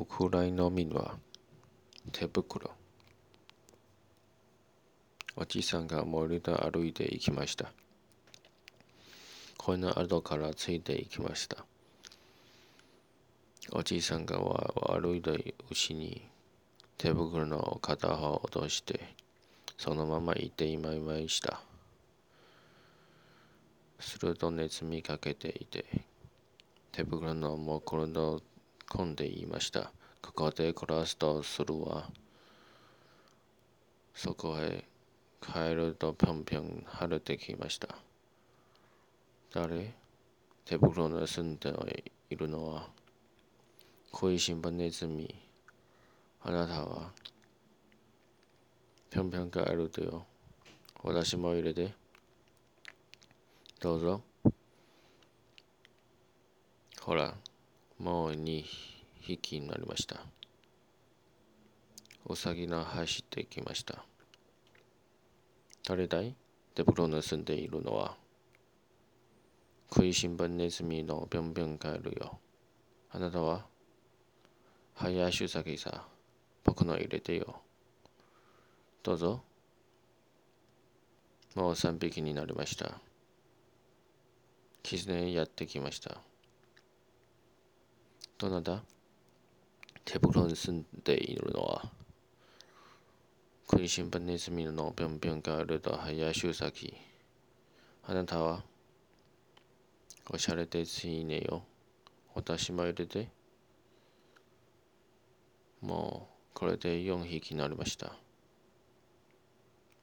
[0.00, 1.16] ウクライナ民は
[2.12, 2.70] 手袋。
[5.34, 7.72] おじさんが森で歩いて行きました。
[9.56, 11.64] 声の後からついて行きました。
[13.72, 16.22] おじいさんが歩いてうちに
[16.96, 19.00] 手袋の片方を落として、
[19.76, 21.60] そのまま行っていまいました。
[23.98, 25.84] するとネズミかけていて、
[26.92, 28.40] 手袋のもくると
[28.90, 29.92] 込んで言いました。
[30.22, 32.10] ここで暮らすとするわ。
[34.14, 34.84] そこへ
[35.40, 37.88] 帰るとぴょんぴょん晴れてきました。
[39.52, 39.94] 誰？
[40.64, 41.72] 手袋の住んで
[42.28, 42.88] いるのは、
[44.10, 45.34] 小石新聞ネズミ。
[46.42, 47.12] あなたは、
[49.08, 50.26] ぴょんぴょん帰るとよ。
[51.02, 51.94] 私も入れて。
[53.80, 54.20] どうぞ。
[57.00, 57.34] ほら、
[57.98, 58.64] もう2
[59.20, 60.20] 匹になりました。
[62.26, 64.04] うさぎが走ってきました。
[65.86, 66.34] 誰だい？
[66.74, 68.16] 手袋の住んでいるのは、
[69.92, 72.38] 食いしん坊ネズミのぴょんぴょん帰るよ。
[73.10, 73.66] あなたは？
[74.94, 76.04] 林うさぎさ、
[76.62, 77.62] 僕の入れてよ。
[79.02, 79.42] どうぞ。
[81.54, 83.00] もう3匹になりました。
[84.82, 86.18] 狐やってきました。
[88.38, 88.84] どなた
[90.04, 91.90] 手袋に住んでいるのは、
[93.68, 96.94] 食いしん坊ネズミのぴょんぴょん帰ると林うさぎ。
[98.04, 98.62] あなたは
[100.30, 101.64] おしゃれですいねよ。
[102.36, 103.28] 私も入れて。
[105.80, 108.12] もう、これで4匹になりました。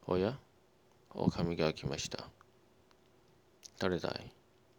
[0.06, 0.38] おや
[1.14, 2.28] 狼が来ました。
[3.78, 4.30] 誰だい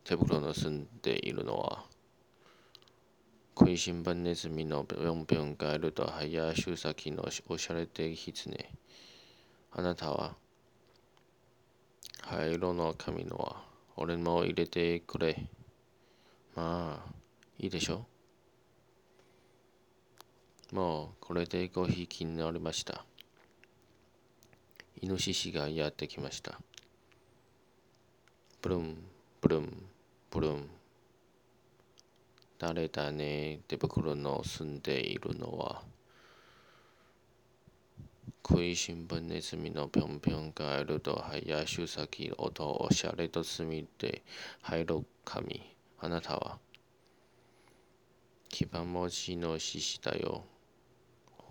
[0.04, 1.97] 手袋の住んでいるのは、
[3.60, 8.70] 食いしん坊ネズミのぴょんぴょんガエルと林うさぎのおしゃれで狐。
[9.72, 10.36] あなたは、
[12.22, 13.64] 灰色の髪のは、
[13.96, 15.50] 俺も入れてくれ。
[16.56, 17.12] まあ、
[17.58, 18.06] いいでしょ？
[20.72, 23.06] もう、これで5匹になりました。
[25.02, 26.60] イノシシがやってきました。
[28.62, 28.98] ブルン、
[29.42, 29.84] ブルン、
[30.30, 30.70] ブルン。
[32.60, 35.84] 誰だね、手袋の住んでいるのは。
[38.48, 44.24] 食いしん坊ネズミのぴょんぴょんガエルと林うさぎ音おしゃれと墨で
[44.62, 46.58] 入る紙あなたは。
[48.50, 50.44] 牙文字の獅子だよ。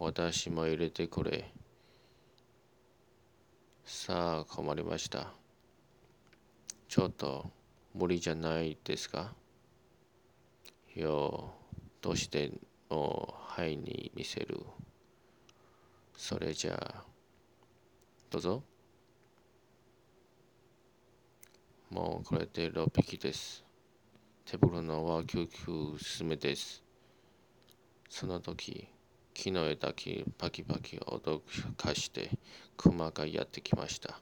[0.01, 1.53] 私も入れてくれ。
[3.85, 5.29] さあ困りました。
[6.89, 7.51] ちょっと
[7.95, 9.33] 無理じゃないですか？
[10.97, 11.55] よ
[12.01, 12.51] どうして
[12.89, 14.61] もはいに見せる
[16.17, 17.05] それじゃあ、
[18.31, 18.63] どうぞ。
[21.91, 23.63] もうこれで6匹です。
[24.47, 26.83] 手袋のは救急進めです。
[28.09, 28.89] その時、
[29.35, 31.43] 木の枝きパキパキ脅
[31.77, 32.31] かして
[32.79, 34.19] 熊がやってきました。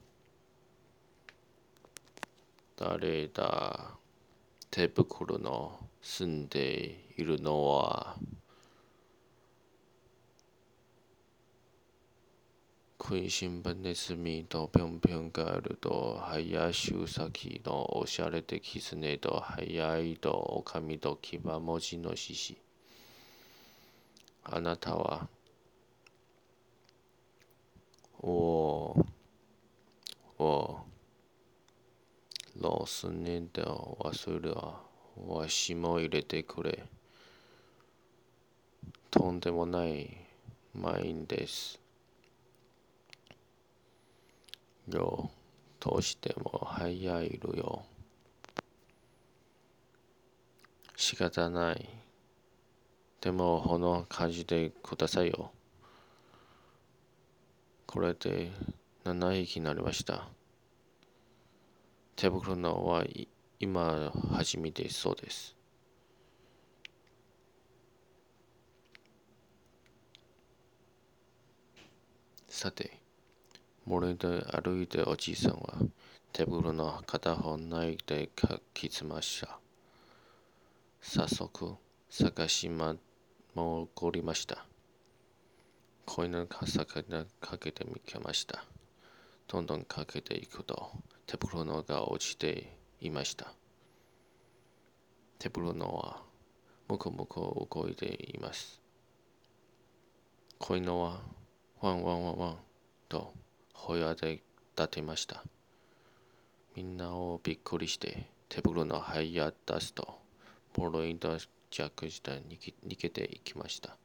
[2.77, 3.93] 誰だ？
[4.71, 8.16] 手袋の住んでいるのは
[13.00, 22.59] 食いしん坊ネズミとぴょんぴょんガールと林うさぎのおしゃれで狐と早いと狼と牙文字の獅子
[24.44, 25.26] あなたは
[28.20, 29.06] おお
[30.38, 30.78] お
[32.60, 36.84] ロースネで忘れはわしも入れてくれ
[39.10, 40.16] とんでもない
[40.75, 41.80] マインです
[44.88, 45.30] よ。
[45.80, 47.84] どうしても早いるよ。
[50.97, 51.88] 仕方ない。
[53.20, 55.52] でも、この感じでくださいよ。
[57.87, 58.50] これで
[59.05, 60.28] 7匹になりました。
[62.17, 63.05] 手袋のは
[63.61, 65.56] 今初めてそうです。
[72.49, 73.05] さて。
[73.87, 75.75] 森で歩いておじいさんは
[76.33, 79.59] 手袋の片方ないでかきつました。
[81.03, 81.77] 早速、
[82.09, 82.97] 探しま
[83.55, 84.65] も起こりました。
[86.06, 88.65] 恋の魚かけてみけました。
[89.49, 90.93] どんどんかけていくと、
[91.27, 92.75] 手袋のが落ちて
[93.05, 93.53] いました。
[95.39, 96.23] 手袋のは、
[96.89, 98.81] むくむく動いています。
[100.59, 101.21] 子犬は
[101.81, 102.56] ワンワンワンワン
[103.09, 103.35] と
[103.75, 104.43] 吠え上げ
[104.77, 105.45] 立てました。
[106.75, 109.35] みんなをびっくりして手袋の這い
[109.67, 110.21] 出すと、
[110.73, 111.39] ボロイと
[111.71, 112.59] 弱した逃
[112.97, 113.97] げていきました。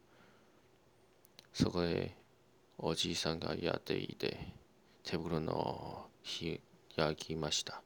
[1.54, 2.16] そこへ
[2.78, 4.38] おじいさんがやっていて、
[5.04, 6.60] 手袋の火
[6.96, 7.82] 焼きました。